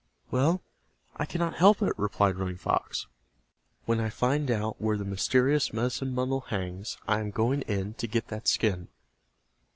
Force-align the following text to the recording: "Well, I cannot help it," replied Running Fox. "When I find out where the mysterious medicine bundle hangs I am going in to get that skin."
"Well, 0.31 0.63
I 1.17 1.25
cannot 1.27 1.57
help 1.59 1.79
it," 1.83 1.93
replied 1.95 2.35
Running 2.35 2.57
Fox. 2.57 3.05
"When 3.85 3.99
I 3.99 4.09
find 4.09 4.49
out 4.49 4.81
where 4.81 4.97
the 4.97 5.05
mysterious 5.05 5.71
medicine 5.73 6.15
bundle 6.15 6.39
hangs 6.41 6.97
I 7.07 7.19
am 7.19 7.29
going 7.29 7.61
in 7.61 7.93
to 7.99 8.07
get 8.07 8.29
that 8.29 8.47
skin." 8.47 8.87